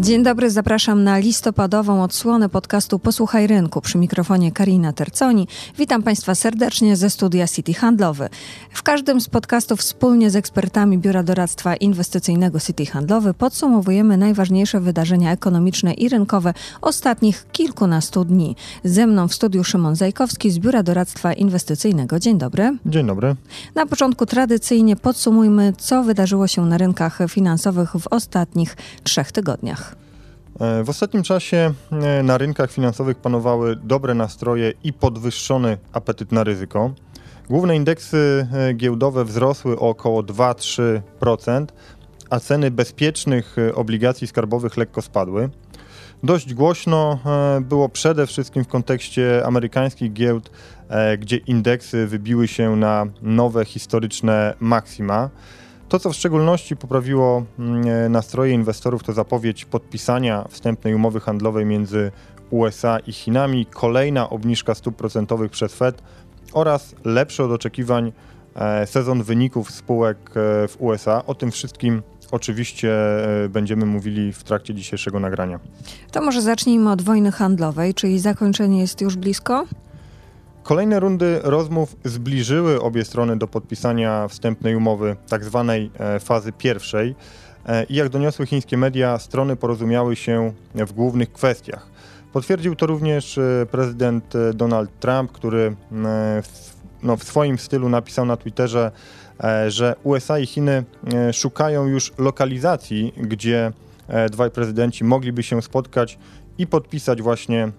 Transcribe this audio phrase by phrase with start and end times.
[0.00, 3.80] Dzień dobry, zapraszam na listopadową odsłonę podcastu Posłuchaj Rynku.
[3.80, 5.48] Przy mikrofonie Karina Terconi.
[5.78, 8.28] Witam Państwa serdecznie ze studia City Handlowy.
[8.70, 15.32] W każdym z podcastów wspólnie z ekspertami Biura Doradztwa Inwestycyjnego City Handlowy podsumowujemy najważniejsze wydarzenia
[15.32, 18.56] ekonomiczne i rynkowe ostatnich kilkunastu dni.
[18.84, 22.18] Ze mną w studiu Szymon Zajkowski z Biura Doradztwa Inwestycyjnego.
[22.18, 22.76] Dzień dobry.
[22.86, 23.36] Dzień dobry.
[23.74, 29.89] Na początku tradycyjnie podsumujmy, co wydarzyło się na rynkach finansowych w ostatnich trzech tygodniach.
[30.60, 36.44] E, w ostatnim czasie e, na rynkach finansowych panowały dobre nastroje i podwyższony apetyt na
[36.44, 36.90] ryzyko.
[37.50, 41.66] Główne indeksy e, giełdowe wzrosły o około 2-3%,
[42.30, 45.50] a ceny bezpiecznych obligacji skarbowych lekko spadły.
[46.22, 47.18] Dość głośno
[47.60, 50.50] było przede wszystkim w kontekście amerykańskich giełd,
[51.18, 55.30] gdzie indeksy wybiły się na nowe historyczne maksima.
[55.90, 61.66] To, co w szczególności poprawiło mm, e, nastroje inwestorów, to zapowiedź podpisania wstępnej umowy handlowej
[61.66, 62.12] między
[62.50, 66.02] USA i Chinami, kolejna obniżka stóp procentowych przez Fed
[66.52, 68.12] oraz lepszy od oczekiwań
[68.54, 71.26] e, sezon wyników spółek e, w USA.
[71.26, 72.94] O tym wszystkim oczywiście
[73.48, 75.60] będziemy mówili w trakcie dzisiejszego nagrania.
[76.12, 79.66] To może zacznijmy od wojny handlowej, czyli zakończenie jest już blisko?
[80.62, 87.14] Kolejne rundy rozmów zbliżyły obie strony do podpisania wstępnej umowy, tak zwanej e, fazy pierwszej.
[87.66, 91.86] E, I jak doniosły chińskie media, strony porozumiały się w głównych kwestiach.
[92.32, 95.76] Potwierdził to również e, prezydent Donald Trump, który
[96.42, 96.70] w,
[97.02, 98.90] no, w swoim stylu napisał na Twitterze,
[99.68, 100.84] że USA i Chiny
[101.32, 103.72] szukają już lokalizacji, gdzie
[104.30, 106.18] dwaj prezydenci mogliby się spotkać
[106.58, 107.72] i podpisać właśnie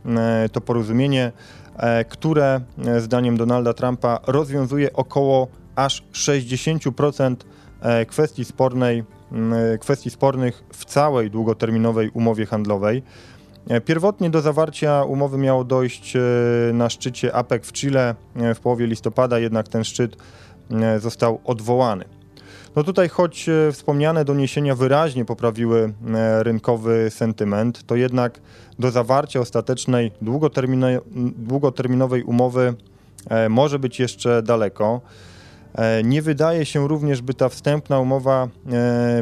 [0.52, 1.32] to porozumienie.
[1.78, 7.36] E, które e, zdaniem Donalda Trumpa rozwiązuje około aż 60%
[7.82, 9.04] e, kwestii, spornej,
[9.80, 13.04] kwestii spornych w całej długoterminowej umowie handlowej.
[13.86, 16.14] Pierwotnie do zawarcia umowy miało dojść
[16.74, 18.16] na szczycie APEC w Chile
[18.56, 20.18] w połowie listopada, jednak ten szczyt
[21.00, 22.06] został odwołany.
[22.76, 28.40] No tutaj, choć e, wspomniane doniesienia wyraźnie poprawiły e, rynkowy sentyment, to jednak
[28.80, 30.12] do zawarcia ostatecznej
[31.38, 32.74] długoterminowej umowy
[33.30, 35.02] e, może być jeszcze daleko.
[36.04, 38.48] Nie wydaje się również, by ta wstępna umowa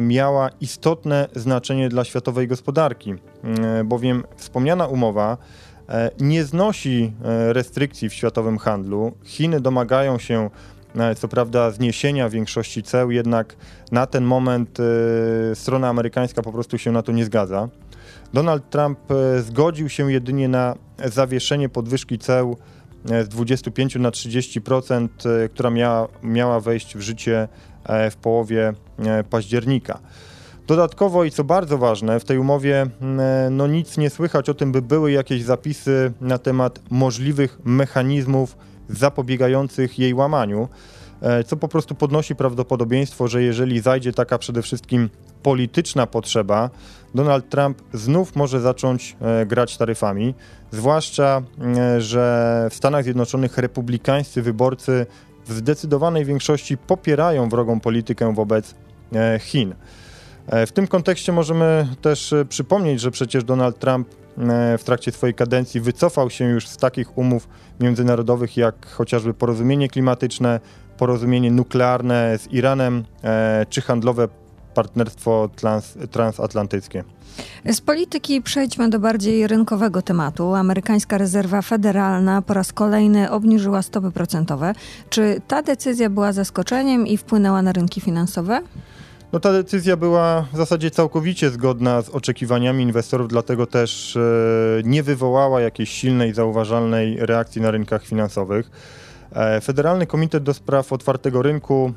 [0.02, 3.14] miała istotne znaczenie dla światowej gospodarki,
[3.84, 5.36] bowiem wspomniana umowa
[6.20, 7.12] nie znosi
[7.48, 9.12] restrykcji w światowym handlu.
[9.24, 10.50] Chiny domagają się
[11.16, 13.56] co prawda zniesienia większości ceł, jednak
[13.92, 14.84] na ten moment y,
[15.54, 17.68] strona amerykańska po prostu się na to nie zgadza.
[18.32, 20.74] Donald Trump y, zgodził się jedynie na
[21.04, 22.56] zawieszenie podwyżki ceł
[23.10, 25.08] y, z 25 na 30%,
[25.54, 27.48] która miała, miała wejść w życie
[28.10, 28.72] w połowie
[29.30, 29.98] października.
[30.66, 32.86] Dodatkowo i co bardzo ważne, w tej umowie
[33.50, 38.56] no nic nie słychać o tym, by były jakieś zapisy na temat możliwych mechanizmów
[38.96, 40.68] zapobiegających jej łamaniu,
[41.22, 45.10] e, co po prostu podnosi prawdopodobieństwo, że jeżeli zajdzie taka przede wszystkim
[45.42, 46.70] polityczna potrzeba,
[47.14, 50.34] Donald Trump znów może zacząć e, grać taryfami,
[50.70, 51.42] zwłaszcza,
[51.76, 55.06] e, że w Stanach Zjednoczonych republikańscy wyborcy
[55.46, 58.74] w zdecydowanej większości popierają wrogą politykę wobec
[59.40, 59.74] Chin.
[60.66, 65.80] W tym kontekście możemy też przypomnieć, że przecież Donald Trump E, w trakcie swojej kadencji
[65.80, 67.48] wycofał się już z takich umów
[67.80, 70.60] międzynarodowych jak chociażby porozumienie klimatyczne,
[70.98, 74.28] porozumienie nuklearne z Iranem e, czy handlowe
[74.74, 77.04] partnerstwo trans, transatlantyckie.
[77.72, 80.54] Z polityki przejdźmy do bardziej rynkowego tematu.
[80.54, 84.72] Amerykańska rezerwa federalna po raz kolejny obniżyła stopy procentowe.
[85.10, 88.62] Czy ta decyzja była zaskoczeniem i wpłynęła na rynki finansowe?
[89.32, 94.20] No ta decyzja była w zasadzie całkowicie zgodna z oczekiwaniami inwestorów, dlatego też e,
[94.84, 98.70] nie wywołała jakiejś silnej, zauważalnej reakcji na rynkach finansowych.
[99.32, 101.92] E, Federalny Komitet do Spraw Otwartego Rynku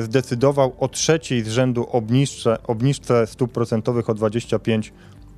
[0.00, 4.92] zdecydował o trzeciej z rzędu obniżce, obniżce stóp procentowych o 25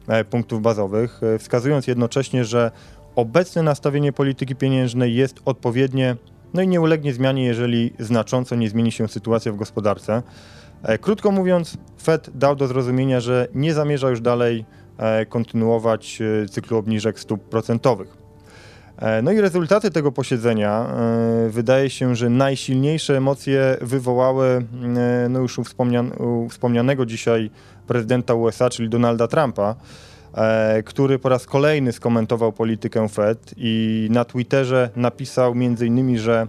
[0.08, 2.70] e, punktów bazowych, wskazując jednocześnie, że
[3.16, 6.16] obecne nastawienie polityki pieniężnej jest odpowiednie,
[6.54, 10.22] no i nie ulegnie zmianie, jeżeli znacząco nie zmieni się sytuacja w gospodarce.
[10.82, 14.64] E, krótko mówiąc, Fed dał do zrozumienia, że nie zamierza już dalej
[14.98, 18.20] e, kontynuować e, cyklu obniżek stóp procentowych.
[19.22, 20.86] No i rezultaty tego posiedzenia
[21.48, 24.64] wydaje się, że najsilniejsze emocje wywołały
[25.30, 26.12] no już wspomnian
[26.50, 27.50] wspomnianego dzisiaj
[27.86, 29.76] prezydenta USA, czyli Donalda Trumpa,
[30.84, 36.46] który po raz kolejny skomentował politykę Fed i na Twitterze napisał m.in., że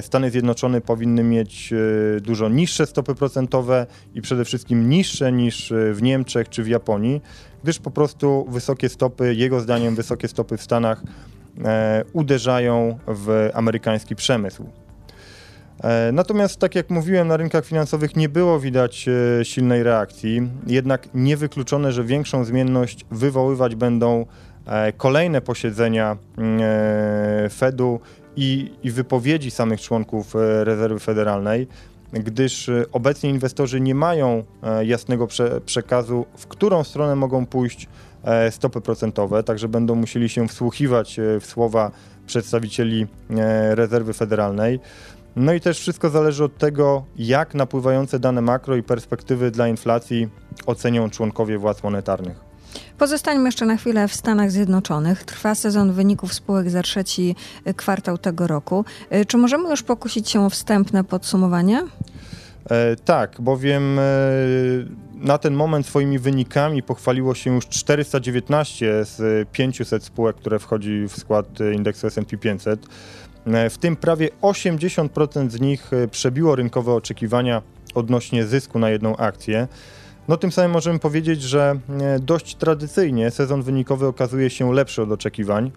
[0.00, 1.74] Stany Zjednoczone powinny mieć
[2.20, 7.20] dużo niższe stopy procentowe i przede wszystkim niższe niż w Niemczech czy w Japonii,
[7.62, 11.02] gdyż po prostu wysokie stopy, jego zdaniem wysokie stopy w Stanach
[12.12, 14.66] uderzają w amerykański przemysł.
[15.82, 21.08] E, natomiast, tak jak mówiłem, na rynkach finansowych nie było widać e, silnej reakcji, jednak
[21.14, 24.26] niewykluczone, że większą zmienność wywoływać będą
[24.66, 26.60] e, kolejne posiedzenia mm,
[27.50, 28.00] Fedu
[28.36, 31.68] i, i wypowiedzi samych członków rezerwy federalnej,
[32.12, 34.44] gdyż obecnie inwestorzy nie mają
[34.82, 37.88] jasnego prze, przekazu, w którą stronę mogą pójść
[38.50, 41.90] stopy procentowe, także będą musieli się wsłuchiwać w słowa
[42.26, 43.06] przedstawicieli
[43.70, 44.80] rezerwy federalnej.
[45.36, 50.28] No i też wszystko zależy od tego, jak napływające dane makro i perspektywy dla inflacji
[50.66, 52.51] ocenią członkowie władz monetarnych.
[53.02, 55.24] Pozostańmy jeszcze na chwilę w Stanach Zjednoczonych.
[55.24, 57.36] Trwa sezon wyników spółek za trzeci
[57.76, 58.84] kwartał tego roku.
[59.10, 61.84] E, czy możemy już pokusić się o wstępne podsumowanie?
[62.70, 64.02] E, tak, bowiem e,
[65.14, 71.16] na ten moment swoimi wynikami pochwaliło się już 419 z 500 spółek, które wchodzi w
[71.16, 72.86] skład indeksu S&P 500.
[73.46, 77.62] E, w tym prawie 80% z nich e, przebiło rynkowe oczekiwania
[77.94, 79.68] odnośnie zysku na jedną akcję.
[80.28, 85.12] No tym samym możemy powiedzieć, że e, dość tradycyjnie sezon wynikowy okazuje się lepszy od
[85.12, 85.70] oczekiwań.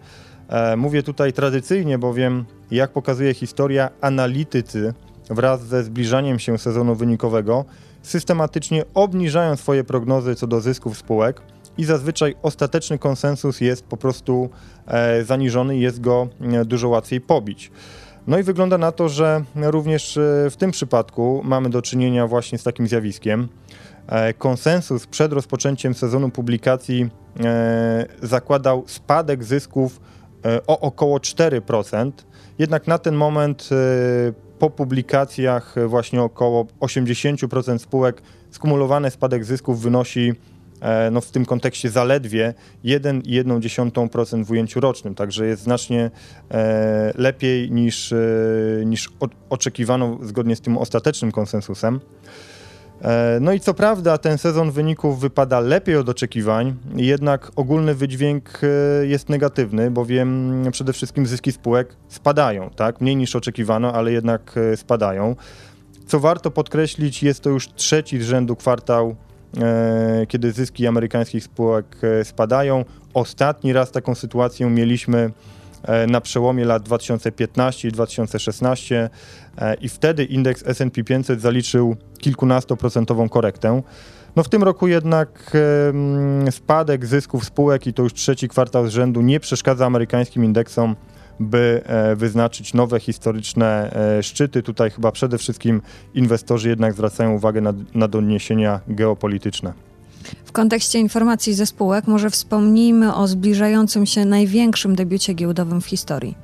[0.76, 4.94] Mówię tutaj tradycyjnie, bowiem jak pokazuje historia, analitycy
[5.30, 7.64] wraz ze zbliżaniem się sezonu wynikowego
[8.06, 11.40] systematycznie obniżają swoje prognozy co do zysków spółek
[11.78, 14.50] i zazwyczaj ostateczny konsensus jest po prostu
[14.86, 17.70] e, zaniżony i jest go e, dużo łatwiej pobić.
[18.26, 22.58] No i wygląda na to, że również e, w tym przypadku mamy do czynienia właśnie
[22.58, 23.48] z takim zjawiskiem.
[24.38, 27.08] Konsensus przed rozpoczęciem sezonu publikacji
[28.22, 30.00] zakładał spadek zysków
[30.66, 32.12] o około 4%,
[32.58, 33.68] jednak na ten moment
[34.58, 40.34] po publikacjach właśnie około 80% spółek skumulowany spadek zysków wynosi
[40.80, 42.54] E, no w tym kontekście zaledwie
[42.84, 46.10] 1,1% w ujęciu rocznym, także jest znacznie
[46.50, 48.16] e, lepiej niż, e,
[48.84, 49.08] niż
[49.50, 52.00] oczekiwano zgodnie z tym ostatecznym konsensusem.
[53.40, 58.60] No i co prawda ten sezon wyników wypada lepiej od oczekiwań, jednak ogólny wydźwięk
[59.02, 63.00] jest negatywny, bowiem przede wszystkim zyski spółek spadają, tak?
[63.00, 65.36] Mniej niż oczekiwano, ale jednak spadają.
[66.06, 69.16] Co warto podkreślić, jest to już trzeci z rzędu kwartał
[69.62, 72.84] E, kiedy zyski amerykańskich spółek e, spadają.
[73.14, 75.32] Ostatni raz taką sytuację mieliśmy e,
[76.08, 79.10] na przełomie lat 2015 i 2016
[79.80, 83.82] i wtedy indeks S&P 500 zaliczył kilkunastoprocentową korektę.
[84.36, 85.56] No w tym roku jednak
[86.50, 90.96] spadek zysków spółek i to już trzeci kwartał z rzędu nie przeszkadza amerykańskim indeksom
[91.40, 94.62] by e, wyznaczyć nowe historyczne e, szczyty.
[94.62, 95.82] Tutaj chyba przede wszystkim
[96.14, 99.72] inwestorzy jednak zwracają uwagę na, na doniesienia geopolityczne.
[100.44, 106.34] W kontekście informacji ze spółek może wspomnijmy o zbliżającym się największym debiucie giełdowym w historii.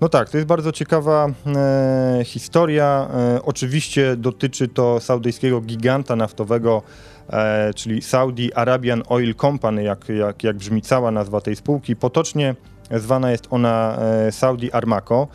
[0.00, 3.08] No tak, to jest bardzo ciekawa e, historia.
[3.14, 6.82] E, oczywiście dotyczy to saudyjskiego giganta naftowego,
[7.30, 11.96] e, czyli Saudi Arabian Oil Company, jak, jak, jak brzmi cała nazwa tej spółki.
[11.96, 12.54] Potocznie
[12.90, 15.28] Zwana jest ona e, Saudi Armaco.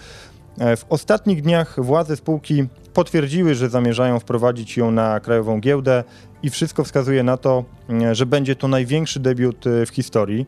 [0.59, 6.03] E, w ostatnich dniach władze spółki potwierdziły, że zamierzają wprowadzić ją na krajową giełdę
[6.43, 10.45] i wszystko wskazuje na to, e, że będzie to największy debiut w historii.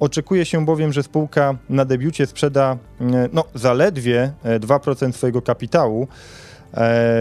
[0.00, 2.76] Oczekuje się bowiem, że spółka na debiucie sprzeda
[3.32, 6.08] no, zaledwie 2% swojego kapitału,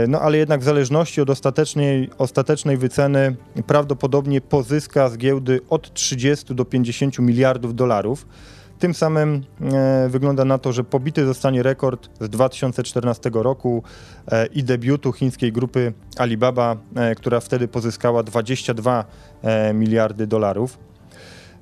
[0.08, 3.36] no ale jednak w zależności od ostatecznej, ostatecznej wyceny
[3.68, 8.26] prawdopodobnie pozyska z giełdy od 30 do 50 miliardów dolarów.
[8.80, 13.84] Tym samym e, wygląda na to, że pobity zostanie rekord z 2014 roku
[14.28, 19.06] e, i debiutu chińskiej grupy Alibaba, e, która wtedy pozyskała 22
[19.42, 20.78] e, miliardy dolarów.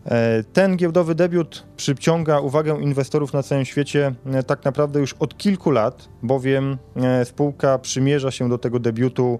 [0.05, 5.37] E, ten giełdowy debiut przyciąga uwagę inwestorów na całym świecie e, tak naprawdę już od
[5.37, 6.77] kilku lat, bowiem
[7.23, 9.39] spółka przymierza się do tego debiutu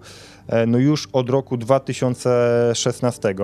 [0.68, 3.36] no już od roku 2016.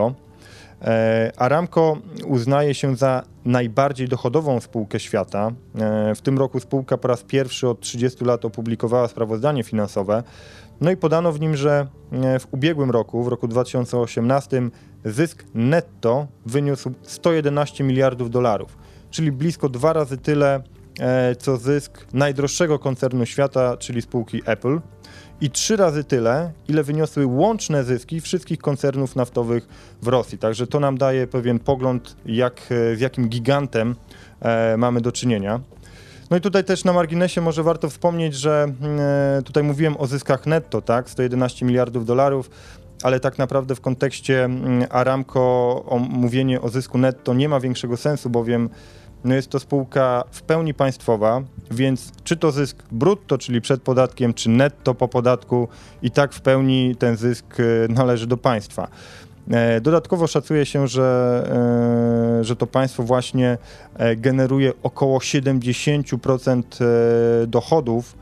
[0.83, 5.51] E, Aramco uznaje się za najbardziej dochodową spółkę świata.
[5.79, 10.23] E, w tym roku spółka po raz pierwszy od 30 lat opublikowała sprawozdanie finansowe.
[10.81, 14.69] No i podano w nim, że e, w ubiegłym roku, w roku 2018,
[15.05, 18.77] zysk netto wyniósł 111 miliardów dolarów,
[19.09, 20.63] czyli blisko dwa razy tyle,
[21.39, 24.79] co zysk najdroższego koncernu świata, czyli spółki Apple
[25.41, 29.67] i trzy razy tyle, ile wyniosły łączne zyski wszystkich koncernów naftowych
[30.01, 30.38] w Rosji.
[30.38, 32.62] Także to nam daje pewien pogląd, jak,
[32.95, 33.95] z jakim gigantem
[34.41, 35.59] e, mamy do czynienia.
[36.29, 38.67] No i tutaj też na marginesie może warto wspomnieć, że
[39.45, 42.50] tutaj mówiłem o zyskach netto, tak, 111 miliardów dolarów,
[43.03, 44.50] ale tak naprawdę w kontekście
[44.89, 45.39] Aramco
[45.85, 48.69] o mówienie o zysku netto nie ma większego sensu, bowiem
[49.24, 54.34] no jest to spółka w pełni państwowa, więc czy to zysk brutto, czyli przed podatkiem,
[54.34, 55.68] czy netto po podatku,
[56.01, 57.63] i tak w pełni ten zysk e,
[57.94, 58.88] należy do państwa.
[59.51, 61.44] E, dodatkowo szacuje się, że,
[62.39, 63.58] e, że to państwo właśnie
[64.18, 66.63] generuje około 70%
[67.48, 68.15] dochodów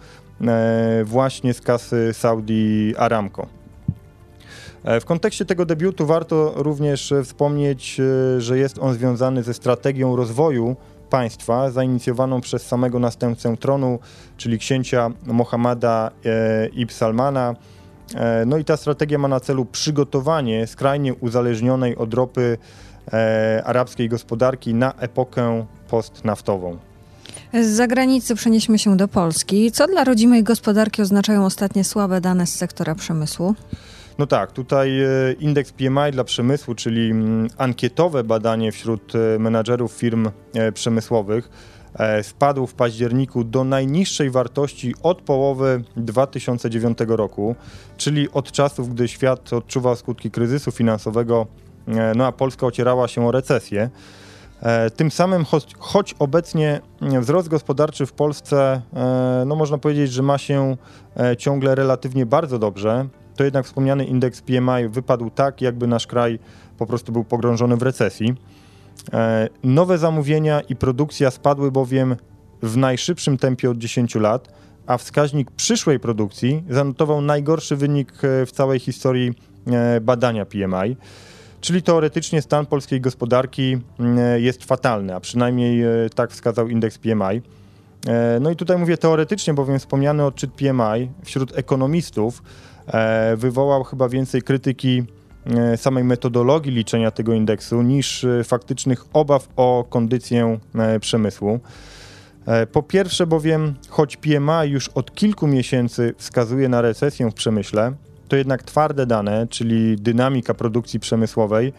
[1.04, 3.61] właśnie z kasy Saudi Aramco.
[4.84, 8.02] W kontekście tego debiutu warto również wspomnieć,
[8.38, 10.76] że jest on związany ze strategią rozwoju
[11.12, 14.00] państwa zainicjowaną przez samego następcę tronu,
[14.38, 17.56] czyli księcia Mohammada e, ibn Salmana.
[18.16, 22.58] E, no i ta strategia ma na celu przygotowanie skrajnie uzależnionej od ropy
[23.14, 26.78] e, arabskiej gospodarki na epokę postnaftową.
[27.54, 29.72] Z zagranicy przenieśmy się do Polski.
[29.72, 33.56] Co dla rodzimej gospodarki oznaczają ostatnie słabe dane z sektora przemysłu?
[34.18, 35.08] No tak, tutaj e,
[35.40, 41.50] indeks PMI dla przemysłu, czyli mm, ankietowe badanie wśród e, menadżerów firm e, przemysłowych,
[42.22, 47.56] spadł w październiku do najniższej wartości od połowy 2009 roku,
[47.98, 51.48] czyli od czasów, gdy świat odczuwał skutki kryzysu finansowego,
[52.16, 53.90] no a Polska ocierała się o recesję.
[54.96, 58.82] Tym samym, choć, choć, obecnie mm, wzrost gospodarczy w Polsce,
[59.46, 60.78] no można powiedzieć, że ma się
[61.38, 66.40] ciągle relatywnie bardzo dobrze, to jednak wspomniany indeks PMI wypadł tak, jakby nasz kraj
[66.78, 68.36] po prostu był pogrążony w recesji.
[69.14, 72.16] E, nowe zamówienia i produkcja spadły bowiem
[72.62, 74.54] w najszybszym tempie od 10 lat,
[74.88, 79.34] a wskaźnik przyszłej produkcji zanotował najgorszy wynik e, w całej historii
[79.68, 80.98] e, badania PMI.
[81.62, 83.78] Czyli teoretycznie stan polskiej gospodarki
[84.38, 85.84] jest fatalny, a przynajmniej
[86.16, 87.42] tak wskazał indeks PMI.
[88.42, 92.44] No i tutaj mówię teoretycznie, bowiem wspomniany odczyt PMI wśród ekonomistów
[93.38, 95.04] wywołał chyba więcej krytyki
[95.46, 100.60] e, samej metodologii liczenia tego indeksu niż e, faktycznych obaw o kondycję
[101.02, 101.60] przemysłu.
[102.72, 107.94] Po pierwsze bowiem, choć PMI już od kilku miesięcy wskazuje na recesję w przemyśle,
[108.28, 111.74] to jednak twarde dane, czyli dynamika produkcji przemysłowej,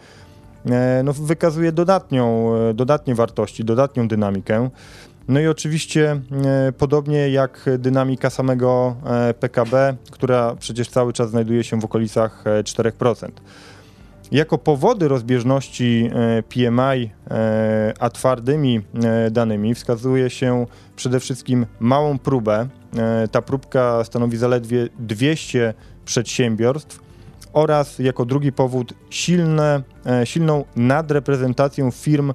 [1.03, 4.69] no, wykazuje dodatnią, dodatnie wartości, dodatnią dynamikę.
[5.27, 11.63] No i oczywiście e, podobnie jak dynamika samego e, PKB, która przecież cały czas znajduje
[11.63, 13.25] się w okolicach 4%.
[13.25, 13.29] E,
[14.31, 16.09] jako powody rozbieżności
[16.49, 17.09] PMI
[17.99, 18.81] a twardymi
[19.31, 20.65] danymi wskazuje się
[20.95, 22.67] przede wszystkim małą próbę.
[23.31, 25.73] Ta próbka stanowi zaledwie 200
[26.05, 26.99] przedsiębiorstw
[27.53, 29.83] oraz jako drugi powód silne,
[30.23, 32.33] silną nadreprezentację firm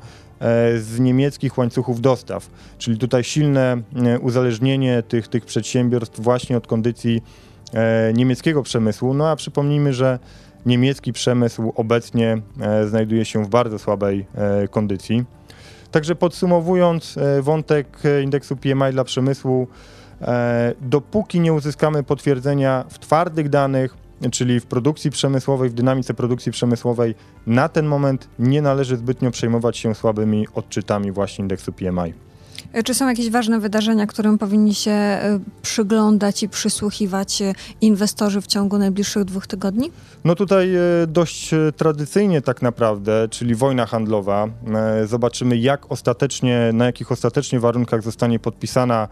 [0.78, 7.22] z niemieckich łańcuchów dostaw, czyli tutaj silne e, uzależnienie tych, tych przedsiębiorstw właśnie od kondycji
[7.74, 9.14] e, niemieckiego przemysłu.
[9.14, 10.18] No a przypomnijmy, że
[10.66, 12.38] niemiecki przemysł obecnie
[12.86, 14.26] znajduje się w bardzo słabej
[14.70, 15.24] kondycji.
[15.90, 19.68] Także podsumowując wątek indeksu PMI dla przemysłu,
[20.80, 23.96] dopóki nie uzyskamy potwierdzenia w twardych danych,
[24.32, 27.14] czyli w produkcji przemysłowej, w dynamice produkcji przemysłowej,
[27.46, 32.14] na ten moment nie należy zbytnio przejmować się słabymi odczytami właśnie indeksu PMI.
[32.72, 38.40] E, czy są jakieś ważne wydarzenia, którym powinni się e, przyglądać i przysłuchiwać e, inwestorzy
[38.40, 39.90] w ciągu najbliższych dwóch tygodni?
[40.24, 40.68] No tutaj
[41.08, 44.48] dość tradycyjnie tak naprawdę, czyli wojna handlowa.
[45.06, 49.08] Zobaczymy, jak ostatecznie, na jakich ostatecznie warunkach zostanie podpisana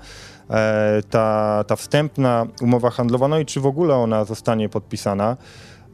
[1.11, 5.37] ta, ta wstępna umowa handlowa, no i czy w ogóle ona zostanie podpisana.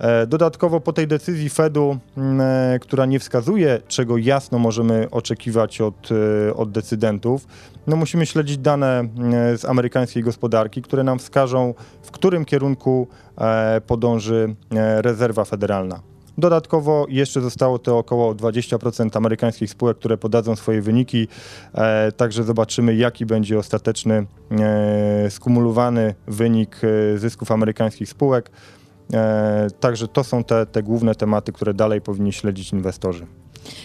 [0.03, 6.09] E, dodatkowo po tej decyzji Fedu, e, która nie wskazuje, czego jasno możemy oczekiwać od,
[6.49, 7.47] e, od decydentów,
[7.87, 9.09] no musimy śledzić dane
[9.57, 13.09] z amerykańskiej gospodarki, które nam wskażą, w którym kierunku
[13.87, 14.55] podąży
[15.01, 16.12] rezerwa federalna.
[16.39, 21.29] Dodatkowo jeszcze zostało to około 20% amerykańskich spółek, które podadzą swoje wyniki,
[22.17, 24.27] także zobaczymy, jaki będzie ostateczny
[25.31, 26.81] skumulowany wynik
[27.17, 28.51] zysków amerykańskich spółek.
[29.13, 33.27] E, także to są te, te główne tematy, które dalej powinni śledzić inwestorzy.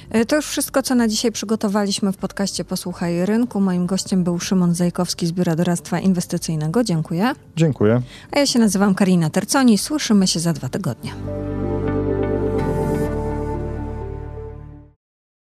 [0.10, 3.62] E, to już wszystko, co na dzisiaj przygotowaliśmy w podcaście Posłuchaj Rynku.
[3.62, 6.84] Moim gościem był Szymon Zajkowski z Biura Doradztwa Inwestycyjnego.
[6.84, 7.34] Dziękuję.
[7.56, 8.02] Dziękuję.
[8.32, 9.78] A ja się nazywam Karina Terconi.
[9.78, 11.12] Słyszymy się za dwa tygodnie.